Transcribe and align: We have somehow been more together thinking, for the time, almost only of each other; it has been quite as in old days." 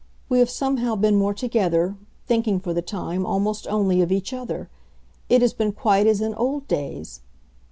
We 0.29 0.39
have 0.39 0.49
somehow 0.49 0.95
been 0.95 1.15
more 1.15 1.35
together 1.35 1.95
thinking, 2.25 2.59
for 2.59 2.73
the 2.73 2.81
time, 2.81 3.23
almost 3.23 3.67
only 3.67 4.01
of 4.01 4.11
each 4.11 4.33
other; 4.33 4.67
it 5.29 5.43
has 5.43 5.53
been 5.53 5.73
quite 5.73 6.07
as 6.07 6.21
in 6.21 6.33
old 6.33 6.67
days." 6.67 7.21